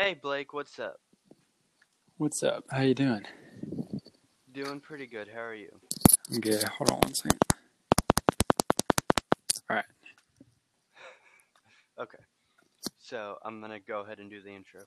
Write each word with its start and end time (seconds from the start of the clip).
Hey 0.00 0.14
Blake, 0.14 0.54
what's 0.54 0.78
up? 0.78 0.98
What's 2.16 2.42
up? 2.42 2.64
How 2.70 2.80
you 2.80 2.94
doing? 2.94 3.20
Doing 4.50 4.80
pretty 4.80 5.06
good. 5.06 5.28
How 5.28 5.42
are 5.42 5.54
you? 5.54 5.68
I'm 6.32 6.40
good. 6.40 6.62
Hold 6.62 6.90
on 6.90 7.00
one 7.00 7.12
second. 7.12 7.38
All 9.68 9.76
right. 9.76 9.84
Okay. 12.00 12.16
So 12.98 13.36
I'm 13.44 13.60
gonna 13.60 13.78
go 13.78 14.00
ahead 14.00 14.20
and 14.20 14.30
do 14.30 14.40
the 14.40 14.48
intro. 14.48 14.80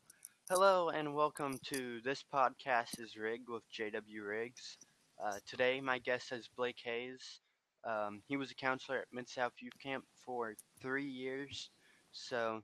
Hello 0.50 0.90
and 0.90 1.14
welcome 1.14 1.60
to 1.72 2.02
this 2.04 2.26
podcast 2.34 3.00
is 3.00 3.16
rigged 3.16 3.50
with 3.50 3.62
JW 3.72 4.28
Riggs. 4.28 4.80
Uh, 5.24 5.38
today 5.48 5.80
my 5.80 6.00
guest 6.00 6.32
is 6.32 6.50
Blake 6.58 6.80
Hayes. 6.84 7.42
Um, 7.88 8.24
he 8.28 8.36
was 8.36 8.50
a 8.50 8.56
counselor 8.56 8.98
at 8.98 9.14
Mid 9.14 9.30
South 9.30 9.54
Youth 9.60 9.78
Camp 9.80 10.06
for 10.26 10.56
three 10.82 11.06
years. 11.06 11.70
So 12.14 12.64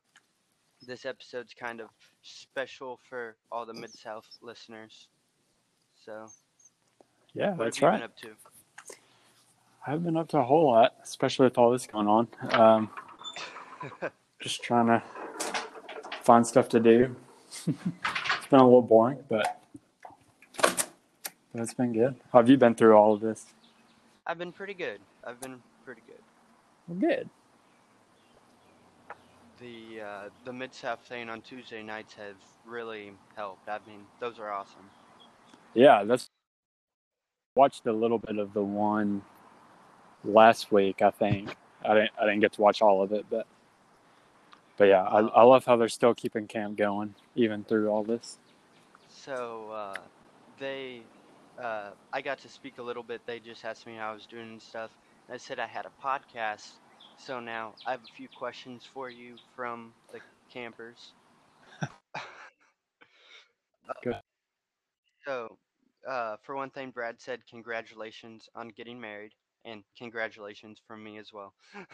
this 0.88 1.06
episode's 1.06 1.54
kind 1.54 1.82
of 1.82 1.90
special 2.22 3.00
for 3.10 3.36
all 3.52 3.66
the 3.66 3.74
Mid 3.74 3.92
South 3.92 4.26
listeners. 4.42 5.08
So 6.06 6.28
Yeah, 7.34 7.52
what 7.52 7.66
that's 7.66 7.78
have 7.78 7.82
you 7.82 7.88
right. 7.88 7.96
been 7.98 8.04
up 8.04 8.18
to? 8.18 8.28
I 9.86 9.92
haven't 9.92 10.06
been 10.06 10.18
up 10.18 10.28
to 10.30 10.38
a 10.40 10.44
whole 10.44 10.68
lot, 10.72 10.96
especially 11.04 11.46
with 11.46 11.58
all 11.58 11.72
this 11.72 11.88
going 11.88 12.08
on. 12.08 12.28
Um, 12.52 12.90
just 14.40 14.62
trying 14.62 14.88
to 14.88 15.02
find 16.22 16.46
stuff 16.46 16.70
to 16.70 16.80
do. 16.80 17.16
it's 17.68 18.48
been 18.50 18.60
a 18.60 18.64
little 18.64 18.82
boring, 18.82 19.24
but 19.30 19.62
but 20.62 21.64
it's 21.64 21.74
been 21.74 21.94
good. 21.94 22.16
How 22.32 22.40
have 22.40 22.50
you 22.50 22.58
been 22.58 22.76
through 22.76 22.94
all 22.96 23.14
of 23.14 23.22
this? 23.22 23.46
I've 24.28 24.38
been 24.38 24.52
pretty 24.52 24.76
good. 24.76 25.00
I've 25.24 25.42
been 25.42 25.60
pretty 25.84 26.02
good. 26.06 26.22
Well, 26.88 27.00
good. 27.00 27.30
The 29.60 30.02
uh, 30.02 30.30
the 30.46 30.54
Mid 30.54 30.74
South 30.74 31.00
thing 31.08 31.30
on 31.30 31.42
Tuesday 31.42 31.84
nights 31.84 32.14
have 32.14 32.36
really 32.66 33.12
helped. 33.36 33.68
I 33.68 33.80
mean, 33.88 34.02
those 34.20 34.40
are 34.40 34.52
awesome. 34.52 34.90
Yeah, 35.74 36.04
that's 36.04 36.30
watched 37.56 37.86
a 37.86 37.94
little 37.94 38.20
bit 38.20 38.38
of 38.38 38.54
the 38.54 38.64
one 38.64 39.22
last 40.24 40.72
week. 40.72 41.02
I 41.02 41.10
think 41.12 41.56
I 41.84 41.94
didn't. 41.94 42.12
I 42.20 42.26
didn't 42.26 42.40
get 42.40 42.54
to 42.54 42.62
watch 42.62 42.82
all 42.82 43.02
of 43.02 43.12
it, 43.12 43.26
but 43.30 43.48
but 44.78 44.86
yeah, 44.86 45.04
I, 45.04 45.20
I 45.20 45.44
love 45.44 45.66
how 45.66 45.76
they're 45.76 45.90
still 45.90 46.16
keeping 46.16 46.48
camp 46.48 46.78
going 46.78 47.14
even 47.36 47.66
through 47.66 47.90
all 47.90 48.04
this. 48.04 48.38
So 49.10 49.72
uh, 49.72 49.98
they, 50.58 51.02
uh, 51.62 51.90
I 52.14 52.22
got 52.22 52.40
to 52.40 52.50
speak 52.50 52.78
a 52.78 52.82
little 52.82 53.04
bit. 53.04 53.20
They 53.26 53.40
just 53.40 53.66
asked 53.66 53.86
me 53.86 53.96
how 53.96 54.12
I 54.12 54.14
was 54.14 54.26
doing 54.26 54.52
and 54.52 54.62
stuff. 54.62 54.92
I 55.30 55.36
said 55.36 55.60
I 55.60 55.68
had 55.68 55.86
a 55.86 55.92
podcast. 56.02 56.72
So 57.20 57.42
now 57.42 57.78
I 57.86 57.92
have 57.94 58.04
a 58.04 58.08
few 58.08 58.30
questions 58.30 58.86
for 58.86 59.10
you 59.10 59.40
from 59.56 59.96
the 60.12 60.22
campers. 60.52 61.16
Good. 64.04 64.22
So, 65.26 65.60
uh, 66.08 66.38
for 66.44 66.56
one 66.56 66.72
thing, 66.72 66.92
Brad 66.92 67.22
said 67.22 67.46
congratulations 67.48 68.50
on 68.56 68.70
getting 68.70 69.00
married, 69.02 69.36
and 69.66 69.86
congratulations 69.98 70.80
from 70.88 71.04
me 71.04 71.18
as 71.20 71.34
well. 71.34 71.56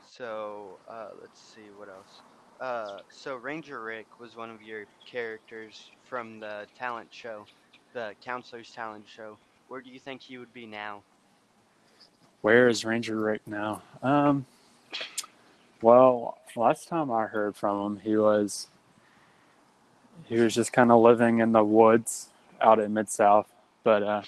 so, 0.00 0.80
uh, 0.88 1.10
let's 1.20 1.40
see 1.40 1.70
what 1.70 1.88
else. 1.88 2.22
Uh, 2.60 3.02
so 3.10 3.36
Ranger 3.36 3.82
Rick 3.82 4.18
was 4.20 4.36
one 4.36 4.50
of 4.50 4.62
your 4.62 4.86
characters 5.06 5.92
from 6.04 6.40
the 6.40 6.68
talent 6.74 7.12
show, 7.12 7.48
the 7.94 8.16
counselor's 8.22 8.72
talent 8.72 9.08
show. 9.08 9.40
Where 9.72 9.80
do 9.80 9.88
you 9.88 9.98
think 9.98 10.20
he 10.20 10.36
would 10.36 10.52
be 10.52 10.66
now? 10.66 11.00
Where 12.42 12.68
is 12.68 12.84
Ranger 12.84 13.18
Rick 13.18 13.40
now? 13.46 13.80
Um, 14.02 14.44
well, 15.80 16.36
last 16.54 16.88
time 16.88 17.10
I 17.10 17.24
heard 17.24 17.56
from 17.56 17.80
him, 17.80 18.00
he 18.04 18.18
was 18.18 18.68
he 20.26 20.36
was 20.36 20.54
just 20.54 20.74
kind 20.74 20.92
of 20.92 21.00
living 21.00 21.38
in 21.38 21.52
the 21.52 21.64
woods 21.64 22.28
out 22.60 22.80
in 22.80 22.92
Mid 22.92 23.08
South, 23.08 23.50
but 23.82 24.02
uh, 24.02 24.22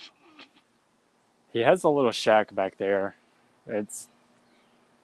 he 1.52 1.58
has 1.58 1.84
a 1.84 1.90
little 1.90 2.10
shack 2.10 2.54
back 2.54 2.78
there. 2.78 3.14
It's 3.66 4.08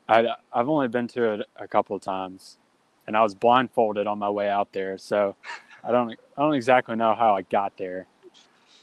I 0.08 0.26
I've 0.50 0.70
only 0.70 0.88
been 0.88 1.08
to 1.08 1.34
it 1.34 1.48
a 1.56 1.68
couple 1.68 1.96
of 1.96 2.00
times, 2.00 2.56
and 3.06 3.14
I 3.14 3.22
was 3.22 3.34
blindfolded 3.34 4.06
on 4.06 4.18
my 4.18 4.30
way 4.30 4.48
out 4.48 4.72
there, 4.72 4.96
so 4.96 5.36
I 5.84 5.92
don't 5.92 6.12
I 6.12 6.40
don't 6.40 6.54
exactly 6.54 6.96
know 6.96 7.14
how 7.14 7.36
I 7.36 7.42
got 7.42 7.76
there, 7.76 8.06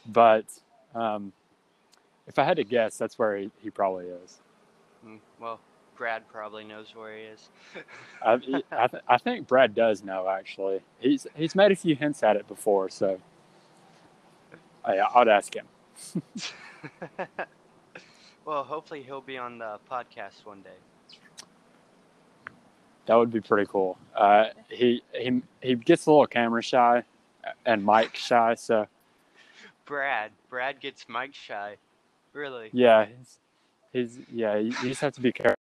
but 0.05 0.45
um, 0.93 1.33
if 2.27 2.37
I 2.37 2.43
had 2.43 2.57
to 2.57 2.63
guess, 2.63 2.97
that's 2.97 3.17
where 3.17 3.37
he, 3.37 3.51
he 3.61 3.69
probably 3.69 4.05
is. 4.07 4.39
Hmm, 5.03 5.15
Well, 5.39 5.59
Brad 5.97 6.27
probably 6.27 6.63
knows 6.63 6.93
where 6.95 7.15
he 7.15 7.23
is. 7.23 7.49
I, 8.21 8.33
I, 8.71 8.87
th- 8.87 9.03
I 9.07 9.17
think 9.17 9.47
Brad 9.47 9.73
does 9.73 10.03
know 10.03 10.27
actually. 10.27 10.81
He's 10.99 11.25
he's 11.35 11.55
made 11.55 11.71
a 11.71 11.75
few 11.75 11.95
hints 11.95 12.21
at 12.23 12.35
it 12.35 12.47
before, 12.47 12.89
so 12.89 13.19
I, 14.85 14.99
I'd 15.15 15.27
ask 15.27 15.55
him. 15.55 15.65
well, 18.45 18.63
hopefully 18.63 19.01
he'll 19.01 19.21
be 19.21 19.37
on 19.37 19.57
the 19.57 19.79
podcast 19.89 20.45
one 20.45 20.61
day. 20.61 20.69
That 23.07 23.15
would 23.15 23.31
be 23.31 23.41
pretty 23.41 23.67
cool. 23.71 23.97
Uh, 24.15 24.45
he 24.69 25.01
he 25.13 25.41
he 25.61 25.75
gets 25.75 26.05
a 26.05 26.11
little 26.11 26.27
camera 26.27 26.61
shy 26.61 27.03
and 27.65 27.85
mic 27.85 28.15
shy, 28.15 28.53
so 28.55 28.85
Brad, 29.85 30.31
Brad 30.49 30.79
gets 30.81 31.07
mic 31.09 31.33
shy. 31.33 31.77
Really? 32.37 32.69
yeah, 32.71 33.05
he's, 33.07 33.39
he's 33.93 34.19
yeah. 34.31 34.57
You, 34.57 34.71
just 34.83 35.01
have 35.01 35.13
to 35.13 35.21
be 35.21 35.31
careful. 35.31 35.55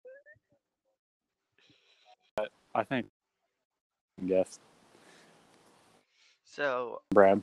I 2.74 2.82
think, 2.84 3.06
yes, 4.24 4.58
So, 6.46 7.02
Brad. 7.12 7.42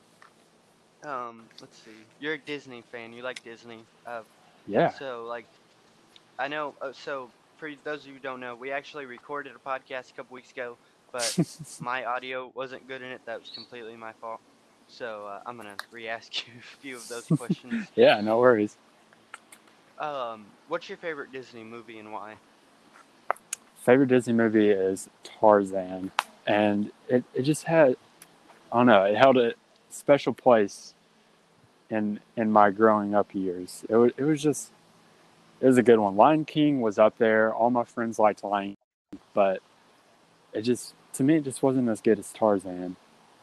um, 1.04 1.44
let's 1.62 1.78
see. 1.78 1.92
You're 2.20 2.34
a 2.34 2.38
Disney 2.40 2.82
fan. 2.92 3.14
You 3.14 3.22
like 3.22 3.44
Disney. 3.44 3.82
Uh, 4.08 4.22
Yeah, 4.66 4.90
So, 4.90 5.26
like, 5.28 5.46
I 6.40 6.48
know. 6.48 6.74
Uh, 6.82 6.92
so, 6.92 7.30
for 7.58 7.70
those 7.84 8.02
of 8.02 8.08
you 8.08 8.14
who 8.14 8.20
don't 8.20 8.40
know, 8.40 8.56
we 8.56 8.72
actually 8.72 9.06
recorded 9.06 9.54
a 9.56 9.70
podcast 9.70 10.10
a 10.10 10.14
couple 10.16 10.34
weeks 10.34 10.52
ago, 10.52 10.76
but 11.12 11.38
my 11.80 12.06
audio 12.06 12.52
wasn't 12.56 12.88
good 12.88 13.04
in 13.04 13.12
it. 13.12 13.22
That 13.28 13.40
was 13.40 13.52
completely 13.54 13.96
my 13.96 14.14
fault. 14.14 14.40
So, 14.88 15.28
uh, 15.28 15.42
I'm 15.46 15.56
gonna 15.58 15.76
re-ask 15.92 16.36
you 16.48 16.54
a 16.60 16.82
few 16.82 16.96
of 16.96 17.08
those 17.08 17.26
questions. 17.26 17.88
yeah. 17.96 18.20
No 18.22 18.40
worries. 18.40 18.76
Um, 20.00 20.46
what's 20.68 20.90
your 20.90 20.98
favorite 20.98 21.32
Disney 21.32 21.64
movie 21.64 22.00
and 22.00 22.12
why? 22.12 22.36
favorite 23.90 24.08
Disney 24.08 24.34
movie 24.34 24.70
is 24.70 25.10
Tarzan, 25.24 26.12
and 26.46 26.92
it, 27.08 27.24
it 27.34 27.42
just 27.44 27.64
had 27.64 27.96
I 28.72 28.78
don't 28.78 28.86
know 28.86 29.04
it 29.06 29.18
held 29.18 29.38
a 29.38 29.54
special 29.90 30.34
place 30.34 30.94
in 31.90 32.20
in 32.38 32.52
my 32.52 32.72
growing 32.72 33.16
up 33.16 33.34
years. 33.34 33.84
It 33.90 33.96
was 33.96 34.12
it 34.18 34.24
was 34.24 34.44
just 34.44 34.72
it 35.60 35.66
was 35.66 35.78
a 35.78 35.84
good 35.84 36.00
one. 36.00 36.16
Lion 36.16 36.46
King 36.46 36.82
was 36.82 37.00
up 37.00 37.18
there. 37.18 37.54
All 37.54 37.70
my 37.70 37.84
friends 37.84 38.20
liked 38.20 38.44
Lion, 38.44 38.76
King, 39.12 39.20
but 39.34 39.62
it 40.54 40.62
just 40.62 40.94
to 41.14 41.24
me 41.24 41.38
it 41.38 41.44
just 41.44 41.64
wasn't 41.64 41.90
as 41.90 42.02
good 42.02 42.20
as 42.20 42.32
Tarzan. 42.32 42.96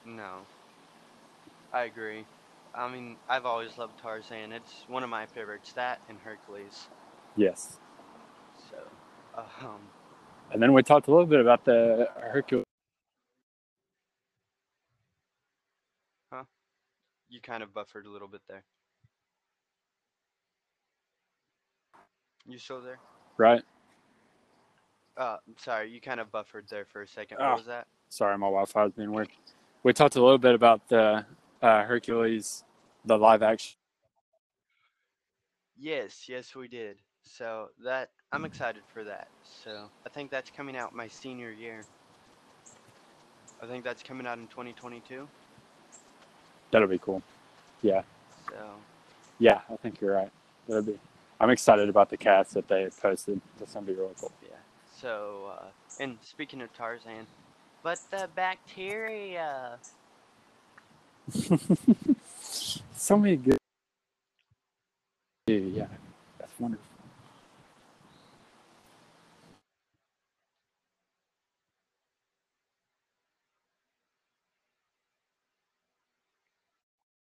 No. 0.05 0.39
I 1.73 1.83
agree. 1.83 2.25
I 2.77 2.93
mean, 2.93 3.17
I've 3.29 3.47
always 3.47 3.79
loved 3.79 3.99
Tarzan. 3.99 4.53
It's 4.53 4.85
one 4.87 5.03
of 5.03 5.09
my 5.09 5.25
favorites. 5.27 5.73
That 5.73 6.03
and 6.09 6.19
Hercules. 6.19 6.89
Yes, 7.37 7.79
So, 8.71 8.77
um, 9.37 9.81
and 10.53 10.63
then 10.63 10.73
we 10.73 10.83
talked 10.83 11.09
a 11.09 11.11
little 11.11 11.27
bit 11.27 11.41
about 11.41 11.65
the 11.65 12.09
Hercules. 12.19 12.65
Huh? 16.33 16.45
You 17.29 17.41
kind 17.41 17.63
of 17.63 17.75
buffered 17.75 18.07
a 18.07 18.11
little 18.11 18.29
bit 18.29 18.41
there. 18.49 18.63
You 22.47 22.59
still 22.59 22.81
there? 22.81 22.99
Right? 23.37 23.63
Uh, 25.17 25.37
sorry, 25.59 25.91
you 25.91 26.01
kind 26.01 26.21
of 26.21 26.31
buffered 26.31 26.67
there 26.71 26.85
for 26.85 27.03
a 27.03 27.09
second. 27.09 27.39
Oh. 27.41 27.49
What 27.51 27.59
was 27.59 27.67
that? 27.67 27.87
Sorry, 28.09 28.37
my 28.39 28.47
Wi-Fi 28.47 28.85
was 28.85 28.93
being 28.93 29.13
weird. 29.13 29.29
We 29.83 29.93
talked 29.93 30.17
a 30.17 30.23
little 30.23 30.39
bit 30.39 30.55
about 30.55 30.89
the 30.89 31.25
uh, 31.61 31.83
Hercules, 31.85 32.65
the 33.07 33.17
live 33.17 33.43
action. 33.43 33.77
Yes, 35.79 36.29
yes, 36.29 36.55
we 36.55 36.69
did. 36.69 36.97
So 37.23 37.69
that 37.85 38.11
I'm 38.33 38.45
excited 38.45 38.83
for 38.93 39.05
that. 39.05 39.29
So 39.65 39.89
I 40.05 40.09
think 40.09 40.31
that's 40.31 40.51
coming 40.51 40.77
out 40.77 40.95
my 40.95 41.09
senior 41.09 41.51
year. 41.51 41.83
I 43.63 43.67
think 43.67 43.85
that's 43.85 44.03
coming 44.03 44.27
out 44.27 44.39
in 44.39 44.47
2022. 44.49 45.27
That'll 46.71 46.89
be 46.89 46.99
cool. 46.99 47.23
Yeah. 47.83 48.03
So 48.49 48.55
Yeah, 49.39 49.61
I 49.71 49.77
think 49.77 50.01
you're 50.01 50.15
right. 50.15 50.31
That'll 50.69 50.83
be. 50.83 50.99
I'm 51.41 51.51
excited 51.51 51.89
about 51.89 52.11
the 52.11 52.17
cast 52.17 52.55
that 52.55 52.69
they 52.69 52.89
posted. 53.01 53.41
That's 53.59 53.75
gonna 53.75 53.87
be 53.87 53.95
really 53.95 54.15
cool. 54.19 54.33
yeah. 54.43 54.57
So 55.01 55.53
uh, 55.59 55.67
and 56.01 56.19
speaking 56.23 56.61
of 56.63 56.73
Tarzan, 56.75 57.27
but 57.83 57.99
the 58.11 58.29
bacteria. 58.35 59.79
so 62.97 63.17
many 63.17 63.37
good. 63.37 63.59
Yeah, 65.47 65.87
that's 66.39 66.53
wonderful. 66.59 66.85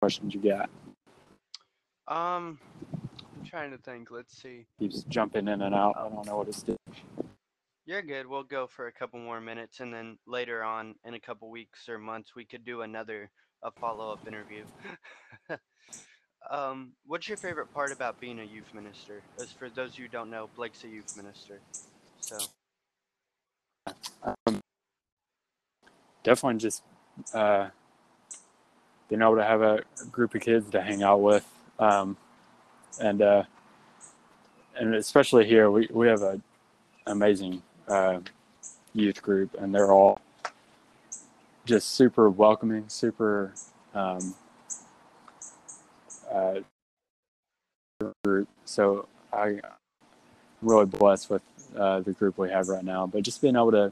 Questions 0.01 0.33
you 0.33 0.41
got? 0.41 0.69
Um, 2.07 2.59
I'm 2.93 3.45
trying 3.45 3.71
to 3.71 3.77
think. 3.77 4.11
Let's 4.11 4.39
see. 4.39 4.65
Keeps 4.79 5.03
jumping 5.03 5.47
in 5.47 5.61
and 5.61 5.75
out. 5.75 5.95
I 5.97 6.07
don't 6.09 6.25
know 6.25 6.37
what 6.37 6.47
it's 6.47 6.63
doing. 6.63 6.77
You're 7.87 8.01
good. 8.01 8.25
We'll 8.25 8.43
go 8.43 8.65
for 8.67 8.87
a 8.87 8.91
couple 8.91 9.19
more 9.19 9.39
minutes, 9.39 9.79
and 9.79 9.93
then 9.93 10.17
later 10.25 10.63
on 10.63 10.95
in 11.05 11.13
a 11.13 11.19
couple 11.19 11.49
weeks 11.51 11.87
or 11.87 11.99
months, 11.99 12.35
we 12.35 12.45
could 12.45 12.65
do 12.65 12.81
another 12.81 13.29
a 13.65 13.71
follow-up 13.71 14.27
interview. 14.27 14.63
um, 16.51 16.93
what's 17.05 17.27
your 17.27 17.37
favorite 17.37 17.73
part 17.73 17.91
about 17.91 18.21
being 18.21 18.39
a 18.39 18.43
youth 18.43 18.73
minister? 18.73 19.23
As 19.41 19.51
for 19.51 19.69
those 19.69 19.95
who 19.95 20.07
don't 20.07 20.29
know, 20.29 20.49
Blake's 20.55 20.83
a 20.85 20.87
youth 20.87 21.17
minister. 21.17 21.59
So, 22.21 22.37
Um, 24.23 24.61
definitely 26.23 26.59
just 26.59 26.83
uh, 27.33 27.69
being 29.09 29.21
able 29.21 29.37
to 29.37 29.43
have 29.43 29.61
a 29.61 29.83
group 30.11 30.35
of 30.35 30.41
kids 30.41 30.69
to 30.71 30.81
hang 30.81 31.03
out 31.03 31.21
with, 31.21 31.47
um, 31.79 32.17
and 33.01 33.21
uh, 33.21 33.43
and 34.77 34.95
especially 34.95 35.45
here, 35.47 35.71
we, 35.71 35.87
we 35.91 36.07
have 36.07 36.21
a 36.21 36.41
amazing 37.07 37.61
uh, 37.87 38.19
youth 38.93 39.21
group, 39.21 39.55
and 39.59 39.73
they're 39.73 39.91
all 39.91 40.19
just 41.65 41.91
super 41.91 42.29
welcoming, 42.29 42.87
super 42.87 43.53
um, 43.93 44.35
uh, 46.31 46.59
group. 48.23 48.47
So 48.65 49.07
I, 49.33 49.45
I'm 49.45 49.61
really 50.61 50.85
blessed 50.85 51.29
with 51.29 51.41
uh, 51.75 52.01
the 52.01 52.13
group 52.13 52.37
we 52.37 52.49
have 52.49 52.69
right 52.69 52.83
now. 52.83 53.07
But 53.07 53.23
just 53.23 53.41
being 53.41 53.55
able 53.55 53.71
to 53.71 53.91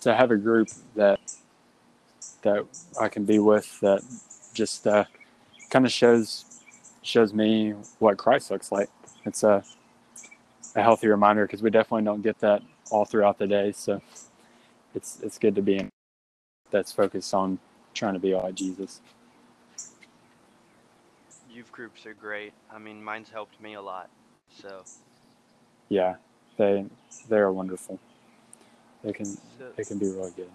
to 0.00 0.14
have 0.14 0.30
a 0.30 0.36
group 0.36 0.68
that 0.94 1.20
that 2.42 2.64
I 3.00 3.08
can 3.08 3.24
be 3.24 3.38
with 3.38 3.80
that 3.80 4.02
just 4.54 4.86
uh, 4.86 5.04
kind 5.70 5.84
of 5.84 5.92
shows 5.92 6.44
shows 7.02 7.32
me 7.32 7.72
what 7.98 8.16
Christ 8.16 8.50
looks 8.50 8.70
like. 8.70 8.88
It's 9.24 9.42
a 9.42 9.64
a 10.76 10.82
healthy 10.82 11.08
reminder 11.08 11.46
because 11.46 11.62
we 11.62 11.70
definitely 11.70 12.04
don't 12.04 12.22
get 12.22 12.38
that 12.40 12.62
all 12.90 13.04
throughout 13.04 13.38
the 13.38 13.46
day. 13.46 13.72
So 13.72 14.00
it's 14.94 15.20
it's 15.22 15.38
good 15.38 15.54
to 15.56 15.62
be 15.62 15.76
in 15.78 15.90
that's 16.70 16.92
focused 16.92 17.34
on 17.34 17.58
trying 17.94 18.14
to 18.14 18.20
be 18.20 18.34
like 18.34 18.54
Jesus. 18.54 19.00
youth 21.48 21.72
groups 21.72 22.06
are 22.06 22.14
great. 22.14 22.54
I 22.70 22.78
mean, 22.78 23.02
mine's 23.02 23.30
helped 23.30 23.60
me 23.60 23.74
a 23.74 23.82
lot. 23.82 24.10
So, 24.50 24.86
Yeah, 25.88 26.16
they 26.58 26.86
they 27.28 27.38
are 27.38 27.52
wonderful. 27.52 27.98
They 29.02 29.12
can 29.12 29.38
so 29.58 29.72
they 29.76 29.84
can 29.84 29.98
be 29.98 30.08
really 30.10 30.32
good. 30.36 30.50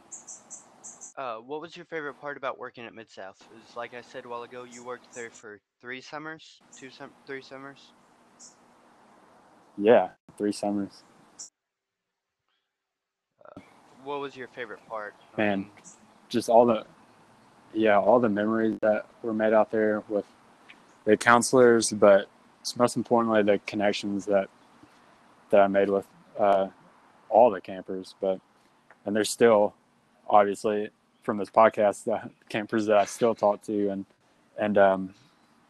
uh, 1.18 1.38
what 1.38 1.62
was 1.62 1.76
your 1.76 1.86
favorite 1.86 2.16
part 2.16 2.38
about 2.38 2.60
working 2.60 2.86
at 2.86 2.94
Mid 2.96 3.10
South? 3.10 3.38
Is 3.58 3.76
like 3.76 3.94
I 3.94 4.02
said 4.02 4.26
a 4.26 4.30
while 4.30 4.44
ago, 4.44 4.64
you 4.66 4.84
worked 4.84 5.08
there 5.16 5.32
for 5.32 5.60
three 5.82 6.02
summers, 6.02 6.64
two 6.78 6.90
sum, 6.92 7.12
three 7.28 7.42
summers. 7.42 7.94
Yeah, 9.78 10.10
three 10.38 10.52
summers. 10.52 11.04
What 14.04 14.20
was 14.22 14.36
your 14.36 14.48
favorite 14.50 14.82
part? 14.88 15.16
Man. 15.38 15.68
Just 16.34 16.50
all 16.50 16.66
the 16.66 16.86
yeah 17.74 17.98
all 17.98 18.20
the 18.20 18.30
memories 18.30 18.78
that 18.82 19.06
were 19.22 19.34
made 19.34 19.54
out 19.54 19.72
there 19.72 20.04
with 20.10 20.26
the 21.06 21.16
counselors 21.16 21.92
but 21.92 22.28
most 22.78 22.98
importantly 22.98 23.42
the 23.44 23.60
connections 23.66 24.26
that 24.26 24.50
that 25.50 25.62
i 25.62 25.68
made 25.68 25.90
with 25.90 26.06
uh, 26.40 26.68
all 27.30 27.50
the 27.50 27.62
campers 27.62 28.16
but 28.20 28.40
and 29.06 29.16
there's 29.16 29.30
still 29.30 29.74
obviously 30.30 30.90
from 31.22 31.38
this 31.38 31.50
podcast 31.50 32.04
the 32.06 32.30
campers 32.50 32.86
that 32.86 32.98
i 32.98 33.06
still 33.06 33.36
talk 33.36 33.62
to 33.62 33.90
and 33.90 34.06
and 34.58 34.78
um, 34.78 35.14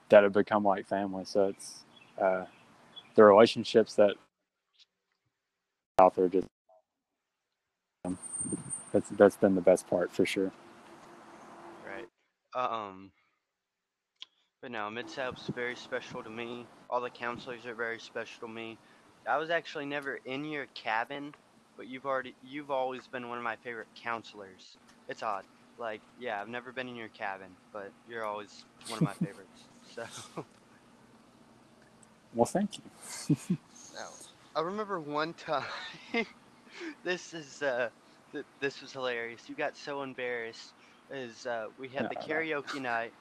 that 0.10 0.24
have 0.24 0.34
become 0.34 0.64
like 0.64 0.88
family. 0.88 1.26
So 1.26 1.48
it's 1.48 1.84
uh, 2.22 2.46
the 3.16 3.24
relationships 3.24 3.96
that 3.96 4.16
out 6.00 6.16
there 6.16 6.28
just 6.28 6.48
um, 8.06 8.18
that's 8.94 9.10
that's 9.12 9.38
been 9.38 9.56
the 9.56 9.62
best 9.62 9.90
part 9.90 10.14
for 10.14 10.26
sure 10.28 10.54
Right. 11.86 12.10
Um. 12.56 13.12
But 14.62 14.72
no, 14.72 14.92
Mid 14.92 15.10
South's 15.10 15.50
very 15.50 15.78
special 15.78 16.24
to 16.24 16.32
me. 16.32 16.68
All 16.90 17.02
the 17.02 17.12
counselors 17.12 17.66
are 17.68 17.76
very 17.76 18.00
special 18.00 18.48
to 18.48 18.54
me. 18.54 18.80
I 19.28 19.38
was 19.38 19.52
actually 19.52 19.88
never 19.88 20.20
in 20.26 20.46
your 20.46 20.68
cabin, 20.76 21.36
but 21.78 21.88
you've 21.88 22.08
already 22.08 22.36
you've 22.44 22.72
always 22.72 23.08
been 23.08 23.30
one 23.30 23.40
of 23.40 23.46
my 23.46 23.58
favorite 23.58 23.90
counselors. 23.96 24.78
It's 25.10 25.24
odd. 25.24 25.46
Like, 25.80 26.04
yeah, 26.20 26.42
I've 26.42 26.50
never 26.50 26.74
been 26.74 26.90
in 26.90 26.96
your 26.98 27.10
cabin, 27.10 27.58
but 27.74 27.94
you're 28.10 28.26
always 28.26 28.66
one 28.88 29.00
of 29.00 29.04
my 29.04 29.14
favorites. 29.24 29.70
So, 29.84 30.06
well 32.34 32.46
thank 32.46 32.78
you 32.78 32.84
no. 33.94 34.10
I 34.56 34.62
remember 34.62 35.00
one 35.00 35.34
time. 35.34 35.66
this 37.04 37.34
is 37.34 37.62
uh, 37.64 37.90
th- 38.34 38.46
this 38.62 38.82
was 38.82 38.94
hilarious. 38.94 39.50
You 39.50 39.56
got 39.56 39.78
so 39.78 40.04
embarrassed. 40.04 40.76
Is 41.12 41.48
uh, 41.48 41.68
we 41.80 41.90
had 41.90 42.10
the 42.10 42.16
No, 42.16 42.28
no. 42.28 42.28
karaoke 42.28 42.82
night, 42.82 43.14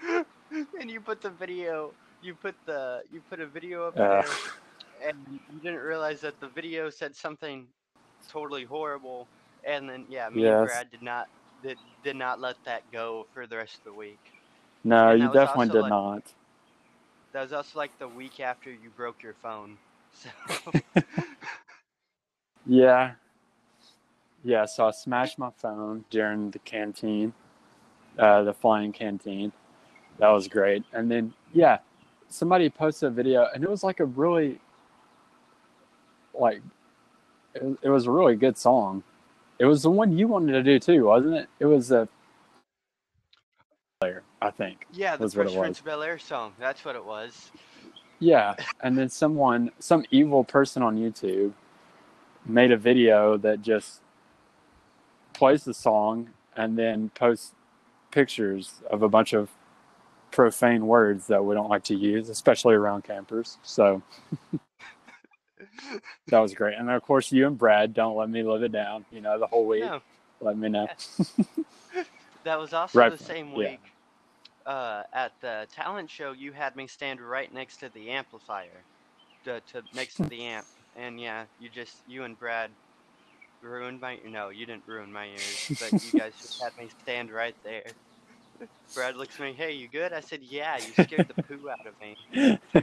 and 0.80 0.90
you 0.90 1.00
put 1.00 1.22
the 1.22 1.30
video. 1.30 1.94
You 2.22 2.34
put 2.36 2.56
the 2.66 3.02
you 3.12 3.22
put 3.22 3.40
a 3.40 3.46
video 3.48 3.88
up 3.88 3.96
Uh. 3.96 4.22
there, 4.22 5.08
and 5.10 5.40
you 5.52 5.60
didn't 5.60 5.80
realize 5.80 6.20
that 6.22 6.40
the 6.40 6.48
video 6.48 6.90
said 6.90 7.16
something 7.16 7.68
totally 8.28 8.64
horrible. 8.64 9.28
And 9.64 9.88
then 9.90 10.06
yeah, 10.08 10.28
me 10.30 10.46
and 10.46 10.66
Brad 10.66 10.90
did 10.90 11.02
not 11.02 11.28
did, 11.62 11.78
did 12.04 12.16
not 12.16 12.40
let 12.40 12.56
that 12.64 12.82
go 12.92 13.26
for 13.32 13.46
the 13.46 13.56
rest 13.56 13.78
of 13.78 13.84
the 13.84 13.94
week. 13.94 14.34
no 14.84 15.12
you 15.12 15.28
definitely 15.32 15.68
did 15.68 15.82
like- 15.82 15.90
not 15.90 16.34
That 17.32 17.42
was 17.42 17.52
also 17.52 17.78
like 17.78 17.98
the 17.98 18.08
week 18.08 18.40
after 18.40 18.70
you 18.70 18.90
broke 18.90 19.22
your 19.22 19.34
phone. 19.34 19.78
So 20.12 20.30
yeah 22.66 23.14
yeah 24.44 24.64
so 24.64 24.86
i 24.86 24.90
smashed 24.90 25.38
my 25.38 25.50
phone 25.56 26.04
during 26.10 26.50
the 26.50 26.58
canteen 26.60 27.32
uh, 28.18 28.42
the 28.42 28.52
flying 28.52 28.92
canteen 28.92 29.52
that 30.18 30.28
was 30.28 30.48
great 30.48 30.84
and 30.92 31.10
then 31.10 31.32
yeah 31.52 31.78
somebody 32.28 32.68
posted 32.68 33.08
a 33.08 33.10
video 33.10 33.46
and 33.54 33.64
it 33.64 33.70
was 33.70 33.82
like 33.82 34.00
a 34.00 34.04
really 34.04 34.60
like 36.34 36.60
it, 37.54 37.78
it 37.82 37.88
was 37.88 38.06
a 38.06 38.10
really 38.10 38.36
good 38.36 38.56
song 38.56 39.02
it 39.58 39.64
was 39.64 39.82
the 39.82 39.90
one 39.90 40.16
you 40.16 40.26
wanted 40.26 40.52
to 40.52 40.62
do 40.62 40.78
too 40.78 41.04
wasn't 41.04 41.34
it 41.34 41.48
it 41.58 41.66
was 41.66 41.90
a 41.90 42.08
player 44.00 44.22
i 44.42 44.50
think 44.50 44.86
yeah, 44.92 45.16
the 45.16 45.24
Was 45.24 45.36
what 45.36 45.46
it 45.46 45.50
Fresh. 45.50 45.60
Prince 45.60 45.80
Bel 45.80 46.02
Air 46.02 46.18
song. 46.18 46.52
That's 46.58 46.84
what 46.84 46.96
it 46.96 47.04
was. 47.04 47.50
Yeah, 48.18 48.54
and 48.80 48.98
then 48.98 49.08
someone, 49.08 49.70
some 49.78 50.04
evil 50.10 50.44
person 50.44 50.82
on 50.82 50.96
YouTube, 50.96 51.52
made 52.44 52.72
a 52.72 52.76
video 52.76 53.36
that 53.38 53.62
just 53.62 54.00
plays 55.40 55.64
the 55.64 55.74
song 55.74 56.30
and 56.56 56.78
then 56.78 57.10
posts 57.16 57.54
pictures 58.12 58.82
of 58.90 59.02
a 59.02 59.10
bunch 59.10 59.34
of 59.34 59.50
profane 60.32 60.86
words 60.86 61.28
that 61.28 61.44
we 61.44 61.54
don't 61.54 61.70
like 61.70 61.84
to 61.84 61.96
use, 61.96 62.28
especially 62.30 62.74
around 62.74 63.04
campers. 63.04 63.58
So 63.62 64.02
that 66.28 66.40
was 66.40 66.54
great. 66.54 66.76
And 66.78 66.90
of 66.90 67.02
course, 67.02 67.32
you 67.32 67.46
and 67.46 67.58
Brad 67.58 67.94
don't 67.94 68.16
let 68.16 68.30
me 68.30 68.42
live 68.44 68.62
it 68.64 68.72
down. 68.72 69.06
You 69.12 69.22
know, 69.22 69.38
the 69.38 69.48
whole 69.48 69.66
week. 69.66 69.84
No, 69.86 70.02
Let 70.40 70.58
me 70.58 70.68
know. 70.70 70.88
that 72.44 72.58
was 72.60 72.72
also 72.72 73.02
Right, 73.02 73.06
the 73.06 73.18
same 73.18 73.52
yeah. 73.54 73.68
week. 73.68 73.82
Uh, 74.66 75.02
at 75.12 75.32
the 75.40 75.66
talent 75.72 76.10
show, 76.10 76.32
you 76.32 76.52
had 76.52 76.76
me 76.76 76.86
stand 76.86 77.20
right 77.20 77.52
next 77.52 77.78
to 77.78 77.90
the 77.90 78.10
amplifier, 78.10 78.84
to, 79.44 79.60
to 79.62 79.82
next 79.92 80.16
to 80.20 80.28
the 80.28 80.44
amp, 80.44 80.66
and 80.96 81.20
yeah, 81.20 81.46
you 81.58 81.70
just 81.70 82.02
you 82.06 82.24
and 82.24 82.38
Brad 82.38 82.72
ruined 83.62 84.00
my 84.00 84.18
no, 84.26 84.48
you 84.48 84.66
didn't 84.66 84.84
ruin 84.86 85.12
my 85.12 85.26
ears, 85.26 85.66
but 85.80 85.92
you 85.92 86.18
guys 86.18 86.32
just 86.40 86.62
had 86.62 86.76
me 86.78 86.88
stand 87.02 87.30
right 87.30 87.54
there. 87.64 87.84
Brad 88.94 89.16
looks 89.16 89.36
at 89.36 89.40
me, 89.42 89.52
hey, 89.52 89.72
you 89.72 89.88
good? 89.88 90.12
I 90.12 90.20
said, 90.20 90.40
yeah, 90.42 90.76
you 90.76 91.04
scared 91.04 91.32
the 91.34 91.42
poo 91.42 91.70
out 91.70 91.86
of 91.86 91.94
me. 92.00 92.16
So, 92.72 92.82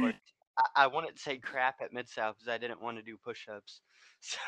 course, 0.00 0.14
I, 0.58 0.84
I 0.84 0.86
wanted 0.86 1.16
to 1.16 1.22
say 1.22 1.36
crap 1.36 1.82
at 1.82 1.92
Mid 1.92 2.08
South 2.08 2.36
because 2.38 2.48
I 2.52 2.58
didn't 2.58 2.80
want 2.80 2.96
to 2.96 3.02
do 3.02 3.16
push-ups. 3.16 3.80
So 4.20 4.38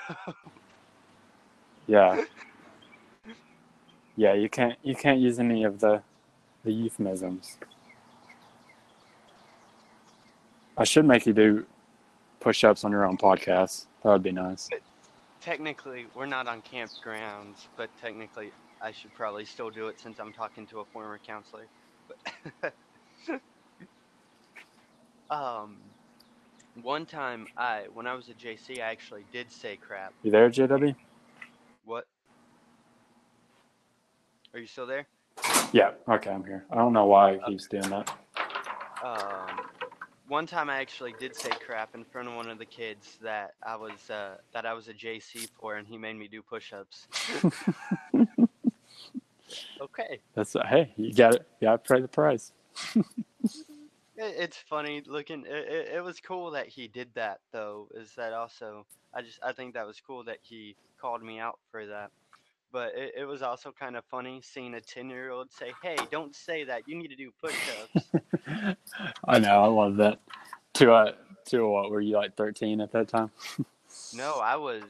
yeah. 1.87 2.25
Yeah, 4.17 4.35
you 4.35 4.49
can't 4.49 4.77
you 4.83 4.97
can't 4.97 5.21
use 5.21 5.39
any 5.39 5.63
of 5.63 5.79
the 5.79 6.03
the 6.65 6.73
euphemisms. 6.73 7.57
I 10.77 10.85
should 10.85 11.05
make 11.05 11.27
you 11.27 11.33
do 11.33 11.67
push-ups 12.41 12.85
on 12.85 12.91
your 12.91 13.05
own 13.05 13.17
podcast. 13.17 13.87
That 14.03 14.11
would 14.11 14.23
be 14.23 14.33
nice. 14.33 14.69
Technically, 15.41 16.07
we're 16.15 16.27
not 16.27 16.47
on 16.47 16.63
campgrounds, 16.63 17.69
but 17.77 17.91
technically, 18.01 18.53
I 18.81 18.93
should 18.93 19.15
probably 19.15 19.45
still 19.45 19.71
do 19.71 19.89
it 19.89 20.01
since 20.01 20.19
I'm 20.19 20.33
talking 20.33 20.67
to 20.69 20.81
a 20.81 20.85
former 20.85 21.19
counselor. 21.19 21.67
But 22.61 22.75
um, 25.31 25.77
one 26.83 27.07
time, 27.07 27.47
I 27.57 27.85
when 27.93 28.07
I 28.07 28.15
was 28.15 28.29
at 28.29 28.39
JC, 28.39 28.79
I 28.79 28.91
actually 28.91 29.25
did 29.33 29.51
say 29.51 29.77
crap. 29.77 30.13
You 30.23 30.31
there, 30.31 30.49
JW? 30.51 30.95
What? 31.85 32.07
Are 34.55 34.61
you 34.61 34.67
still 34.67 34.87
there? 34.87 35.07
Yeah. 35.73 35.93
Okay, 36.09 36.31
I'm 36.31 36.45
here. 36.45 36.65
I 36.71 36.77
don't 36.77 36.93
know 36.93 37.07
why 37.07 37.39
he 37.47 37.53
keeps 37.53 37.67
doing 37.69 37.89
that. 37.91 38.11
Um, 39.05 39.61
one 40.31 40.47
time 40.47 40.71
I 40.71 40.77
actually 40.77 41.13
did 41.19 41.35
say 41.35 41.51
crap 41.51 41.97
in 41.97 42.05
front 42.05 42.29
of 42.29 42.35
one 42.35 42.49
of 42.49 42.59
the 42.59 42.65
kids 42.65 43.19
that 43.21 43.55
I 43.65 43.75
was 43.75 44.09
uh, 44.09 44.37
that 44.53 44.65
I 44.65 44.73
was 44.73 44.87
a 44.87 44.95
JC 44.95 45.49
for, 45.61 45.75
and 45.75 45.87
he 45.87 45.99
made 45.99 46.17
me 46.17 46.29
do 46.29 46.41
push-ups. 46.41 47.09
okay, 49.81 50.21
That's 50.35 50.53
hey, 50.53 50.93
you 50.97 51.13
got 51.13 51.35
it. 51.35 51.49
You 51.61 51.67
got 51.67 51.85
to 51.85 51.95
pay 51.95 52.01
the 52.01 52.09
price. 52.09 52.53
it, 52.95 53.05
it's 54.17 54.57
funny 54.57 55.03
looking. 55.05 55.45
It, 55.47 55.69
it, 55.69 55.89
it 55.97 56.05
was 56.05 56.21
cool 56.21 56.53
that 56.53 56.69
he 56.69 56.87
did 56.87 57.09
that, 57.15 57.41
though. 57.51 57.89
Is 57.95 58.13
that 58.17 58.33
also? 58.33 58.87
I 59.13 59.23
just 59.23 59.41
I 59.43 59.53
think 59.53 59.75
that 59.75 59.87
was 59.87 60.01
cool 60.01 60.23
that 60.25 60.39
he 60.43 60.77
called 61.01 61.25
me 61.25 61.41
out 61.41 61.59
for 61.73 61.87
that. 61.87 62.13
But 62.73 62.93
it, 62.95 63.15
it 63.19 63.25
was 63.25 63.43
also 63.43 63.73
kind 63.73 63.97
of 63.97 64.05
funny 64.05 64.41
seeing 64.43 64.75
a 64.75 64.81
ten-year-old 64.81 65.51
say, 65.53 65.73
"Hey, 65.83 65.97
don't 66.11 66.35
say 66.35 66.65
that. 66.65 66.83
You 66.87 66.97
need 66.97 67.09
to 67.09 67.17
do 67.17 67.31
push-ups." 67.43 68.11
I 69.27 69.39
know. 69.39 69.65
I 69.65 69.67
love 69.67 69.97
that. 69.97 70.21
To 70.75 70.93
uh, 70.93 71.13
to 71.47 71.69
what? 71.69 71.91
Were 71.91 72.01
you 72.01 72.17
like 72.17 72.37
13 72.37 72.81
at 72.81 72.93
that 72.93 73.09
time? 73.09 73.31
no, 74.15 74.35
I 74.35 74.57
was. 74.57 74.83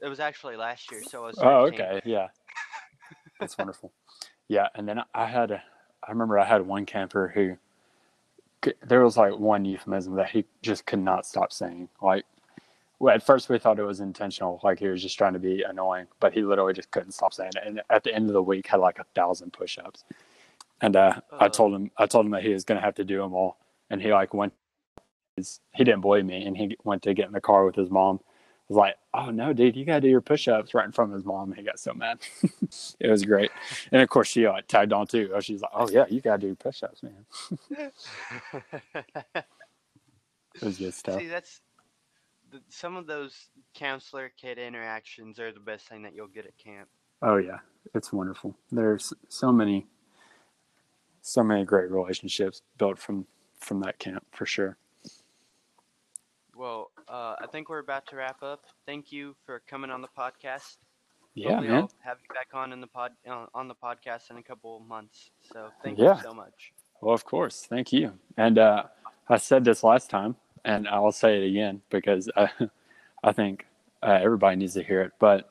It 0.00 0.08
was 0.08 0.20
actually 0.20 0.56
last 0.56 0.90
year, 0.90 1.02
so 1.02 1.24
I 1.24 1.26
was. 1.26 1.38
Oh, 1.38 1.66
okay. 1.66 2.00
Yeah. 2.04 2.28
That's 3.40 3.56
wonderful. 3.58 3.92
Yeah, 4.48 4.68
and 4.74 4.88
then 4.88 5.02
I 5.14 5.26
had 5.26 5.50
a, 5.50 5.62
I 6.06 6.10
remember 6.10 6.38
I 6.38 6.44
had 6.44 6.66
one 6.66 6.86
camper 6.86 7.28
who, 7.34 7.56
there 8.86 9.02
was 9.02 9.16
like 9.16 9.38
one 9.38 9.64
euphemism 9.64 10.14
that 10.16 10.30
he 10.30 10.44
just 10.62 10.86
could 10.86 11.00
not 11.00 11.26
stop 11.26 11.52
saying. 11.52 11.88
Like, 12.00 12.24
well, 12.98 13.14
at 13.14 13.22
first 13.24 13.48
we 13.48 13.58
thought 13.58 13.78
it 13.78 13.84
was 13.84 14.00
intentional, 14.00 14.60
like 14.62 14.78
he 14.78 14.88
was 14.88 15.02
just 15.02 15.18
trying 15.18 15.34
to 15.34 15.38
be 15.38 15.62
annoying, 15.62 16.06
but 16.20 16.32
he 16.32 16.42
literally 16.42 16.72
just 16.72 16.90
couldn't 16.90 17.12
stop 17.12 17.34
saying 17.34 17.52
it. 17.56 17.62
And 17.66 17.82
at 17.90 18.04
the 18.04 18.14
end 18.14 18.28
of 18.28 18.32
the 18.34 18.42
week, 18.42 18.66
had 18.68 18.80
like 18.80 18.98
a 18.98 19.04
thousand 19.14 19.52
push-ups. 19.52 20.04
And 20.80 20.96
uh, 20.96 21.20
I 21.32 21.46
Uh. 21.46 21.48
told 21.48 21.74
him, 21.74 21.90
I 21.98 22.06
told 22.06 22.26
him 22.26 22.32
that 22.32 22.42
he 22.42 22.50
was 22.52 22.64
gonna 22.64 22.80
have 22.80 22.94
to 22.96 23.04
do 23.04 23.18
them 23.18 23.34
all, 23.34 23.58
and 23.90 24.00
he 24.00 24.12
like 24.12 24.32
went. 24.34 24.52
He 25.36 25.84
didn't 25.84 26.00
believe 26.00 26.24
me, 26.24 26.44
and 26.46 26.56
he 26.56 26.76
went 26.84 27.02
to 27.02 27.12
get 27.14 27.26
in 27.26 27.32
the 27.32 27.40
car 27.42 27.66
with 27.66 27.74
his 27.76 27.90
mom. 27.90 28.20
I 28.24 28.28
was 28.68 28.76
like, 28.76 28.96
"Oh 29.14 29.30
no, 29.30 29.52
dude, 29.52 29.76
you 29.76 29.84
gotta 29.84 30.00
do 30.00 30.08
your 30.08 30.20
push-ups 30.22 30.74
right 30.74 30.84
in 30.86 30.92
front 30.92 31.12
of 31.12 31.14
his 31.16 31.24
mom." 31.24 31.50
And 31.50 31.58
he 31.58 31.62
got 31.64 31.78
so 31.78 31.92
mad. 31.94 32.18
it 33.00 33.10
was 33.10 33.22
great, 33.24 33.50
and 33.92 34.00
of 34.02 34.08
course 34.08 34.28
she 34.28 34.48
like 34.48 34.66
tagged 34.66 34.92
on 34.92 35.06
too. 35.06 35.30
She's 35.40 35.62
like, 35.62 35.70
"Oh 35.74 35.88
yeah, 35.90 36.06
you 36.08 36.20
gotta 36.22 36.40
do 36.40 36.54
push-ups, 36.54 37.02
man." 37.02 37.26
It 40.54 40.62
was 40.62 40.78
good 40.78 40.94
stuff. 40.94 41.20
See, 41.20 41.26
that's 41.28 41.60
the, 42.50 42.60
some 42.68 42.96
of 42.96 43.06
those 43.06 43.48
counselor 43.74 44.32
kid 44.40 44.58
interactions 44.58 45.38
are 45.38 45.52
the 45.52 45.60
best 45.60 45.88
thing 45.88 46.02
that 46.02 46.14
you'll 46.14 46.28
get 46.28 46.46
at 46.46 46.56
camp. 46.58 46.88
Oh 47.22 47.36
yeah, 47.36 47.58
it's 47.94 48.12
wonderful. 48.12 48.54
There's 48.70 49.12
so 49.28 49.50
many, 49.52 49.86
so 51.22 51.42
many 51.42 51.64
great 51.64 51.90
relationships 51.90 52.62
built 52.78 52.98
from 52.98 53.26
from 53.58 53.80
that 53.80 53.98
camp 53.98 54.24
for 54.32 54.46
sure. 54.46 54.76
Well, 56.54 56.90
uh, 57.08 57.36
I 57.40 57.46
think 57.50 57.68
we're 57.68 57.80
about 57.80 58.06
to 58.08 58.16
wrap 58.16 58.42
up. 58.42 58.64
Thank 58.86 59.12
you 59.12 59.36
for 59.44 59.62
coming 59.68 59.90
on 59.90 60.00
the 60.00 60.08
podcast. 60.16 60.76
Yeah, 61.34 61.50
Hopefully 61.50 61.68
man. 61.68 61.82
I'll 61.82 61.90
have 62.02 62.18
you 62.22 62.34
back 62.34 62.48
on 62.54 62.72
in 62.72 62.80
the 62.80 62.86
pod 62.86 63.12
uh, 63.28 63.46
on 63.54 63.68
the 63.68 63.74
podcast 63.74 64.30
in 64.30 64.38
a 64.38 64.42
couple 64.42 64.76
of 64.78 64.82
months. 64.86 65.30
So 65.52 65.68
thank 65.82 65.98
Yeah. 65.98 66.16
you 66.16 66.22
so 66.22 66.32
much. 66.32 66.72
Well, 67.02 67.14
of 67.14 67.24
course. 67.24 67.66
Thank 67.68 67.92
you. 67.92 68.14
And 68.38 68.58
uh, 68.58 68.84
I 69.28 69.36
said 69.36 69.64
this 69.64 69.82
last 69.82 70.08
time, 70.08 70.36
and 70.66 70.88
I'll 70.88 71.12
say 71.12 71.38
it 71.42 71.48
again 71.50 71.82
because 71.90 72.30
I, 72.36 72.50
I 73.24 73.32
think 73.32 73.66
uh, 74.02 74.18
everybody 74.22 74.56
needs 74.56 74.74
to 74.74 74.84
hear 74.84 75.02
it. 75.02 75.12
But 75.20 75.48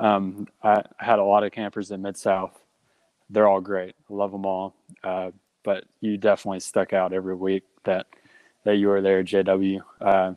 um, 0.00 0.48
I 0.64 0.82
had 0.98 1.20
a 1.20 1.24
lot 1.24 1.44
of 1.44 1.52
campers 1.52 1.92
in 1.92 2.02
Mid 2.02 2.16
South. 2.16 2.58
They're 3.30 3.48
all 3.48 3.60
great. 3.62 3.94
I 4.10 4.14
love 4.14 4.32
them 4.32 4.46
all. 4.46 4.74
Uh, 5.04 5.32
but 5.64 5.84
you 6.00 6.18
definitely 6.18 6.60
stuck 6.60 6.92
out 6.94 7.12
every 7.12 7.36
week 7.36 7.64
that 7.84 8.06
that 8.64 8.76
you 8.76 8.88
were 8.88 9.02
there, 9.02 9.24
JW. 9.24 9.80
Uh, 10.00 10.34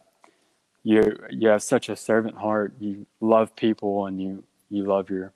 you 0.84 1.18
you 1.32 1.50
have 1.50 1.64
such 1.64 1.90
a 1.90 1.96
servant 1.96 2.38
heart. 2.38 2.74
You 2.80 3.06
love 3.22 3.56
people, 3.56 4.08
and 4.08 4.22
you 4.22 4.44
you 4.70 4.86
love 4.86 5.10
your 5.10 5.34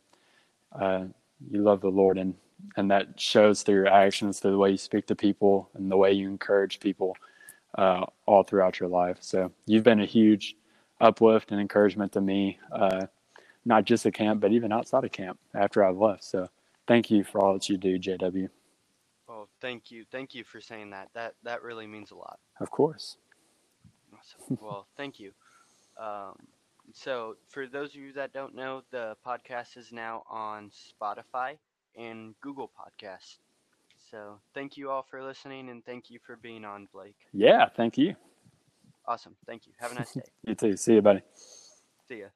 uh, 0.79 1.05
you 1.51 1.63
love 1.63 1.81
the 1.81 1.89
Lord, 1.89 2.17
and 2.17 2.35
and 2.77 2.91
that 2.91 3.19
shows 3.19 3.63
through 3.63 3.75
your 3.75 3.87
actions, 3.87 4.39
through 4.39 4.51
the 4.51 4.57
way 4.59 4.71
you 4.71 4.77
speak 4.77 5.07
to 5.07 5.15
people, 5.15 5.69
and 5.75 5.91
the 5.91 5.97
way 5.97 6.13
you 6.13 6.29
encourage 6.29 6.79
people 6.81 7.15
uh, 7.77 8.05
all 8.25 8.43
throughout 8.43 8.79
your 8.79 8.89
life. 8.89 9.17
So 9.21 9.51
you've 9.65 9.83
been 9.83 9.99
a 9.99 10.05
huge 10.05 10.55
uplift 11.01 11.51
and 11.51 11.59
encouragement 11.59 12.11
to 12.13 12.21
me, 12.21 12.59
uh, 12.71 13.07
not 13.65 13.85
just 13.85 14.05
at 14.05 14.13
camp, 14.13 14.41
but 14.41 14.51
even 14.51 14.71
outside 14.71 15.03
of 15.03 15.11
camp 15.11 15.39
after 15.53 15.83
I've 15.83 15.97
left. 15.97 16.23
So 16.23 16.47
thank 16.87 17.11
you 17.11 17.23
for 17.23 17.41
all 17.41 17.53
that 17.53 17.69
you 17.69 17.77
do, 17.77 17.99
JW. 17.99 18.49
Well, 19.27 19.49
thank 19.59 19.91
you, 19.91 20.05
thank 20.11 20.33
you 20.33 20.43
for 20.43 20.61
saying 20.61 20.91
that. 20.91 21.09
That 21.13 21.35
that 21.43 21.63
really 21.63 21.87
means 21.87 22.11
a 22.11 22.15
lot. 22.15 22.39
Of 22.59 22.71
course. 22.71 23.17
Awesome. 24.13 24.57
Well, 24.61 24.87
thank 24.97 25.19
you. 25.19 25.31
Um, 25.99 26.35
so, 26.93 27.35
for 27.49 27.67
those 27.67 27.89
of 27.89 27.95
you 27.95 28.13
that 28.13 28.31
don't 28.31 28.55
know, 28.55 28.83
the 28.91 29.17
podcast 29.25 29.77
is 29.77 29.91
now 29.91 30.23
on 30.29 30.69
Spotify 30.69 31.57
and 31.97 32.35
Google 32.41 32.69
Podcast. 32.69 33.37
So, 34.11 34.39
thank 34.53 34.77
you 34.77 34.91
all 34.91 35.03
for 35.09 35.23
listening 35.23 35.69
and 35.69 35.83
thank 35.85 36.09
you 36.09 36.19
for 36.25 36.35
being 36.37 36.63
on, 36.63 36.87
Blake. 36.93 37.17
Yeah, 37.33 37.67
thank 37.75 37.97
you. 37.97 38.15
Awesome. 39.07 39.35
Thank 39.45 39.67
you. 39.67 39.73
Have 39.79 39.91
a 39.91 39.95
nice 39.95 40.13
day. 40.13 40.21
You 40.43 40.55
too. 40.55 40.77
See 40.77 40.93
you, 40.93 41.01
buddy. 41.01 41.21
See 42.07 42.19
ya. 42.19 42.27